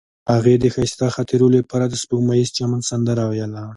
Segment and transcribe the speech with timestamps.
[0.33, 3.63] هغې د ښایسته خاطرو لپاره د سپوږمیز چمن سندره ویله.